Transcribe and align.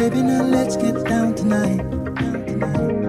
Baby, 0.00 0.22
now 0.22 0.42
let's 0.44 0.76
get 0.76 0.94
down 1.04 1.34
tonight. 1.34 1.76
Down 1.76 2.44
tonight. 2.46 2.99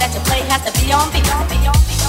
that 0.00 0.14
your 0.14 0.24
play 0.24 0.40
has 0.48 0.64
to 0.64 0.72
be 0.80 0.92
on 0.92 1.12
beat. 1.12 1.99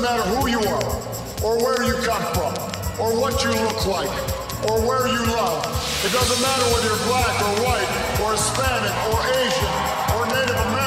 doesn't 0.00 0.16
matter 0.16 0.30
who 0.30 0.46
you 0.48 0.60
are, 0.60 0.84
or 1.42 1.58
where 1.58 1.82
you 1.82 1.94
come 2.06 2.22
from, 2.34 2.54
or 3.00 3.18
what 3.18 3.42
you 3.42 3.50
look 3.50 3.84
like, 3.86 4.10
or 4.70 4.80
where 4.86 5.08
you 5.08 5.26
love. 5.26 5.64
It 6.04 6.12
doesn't 6.12 6.40
matter 6.40 6.62
whether 6.72 6.86
you're 6.86 7.06
black 7.08 7.34
or 7.42 7.64
white, 7.66 8.20
or 8.22 8.32
Hispanic, 8.32 8.94
or 9.10 9.18
Asian, 9.42 9.74
or 10.14 10.26
Native 10.26 10.54
American. 10.54 10.77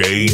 Thank 0.00 0.27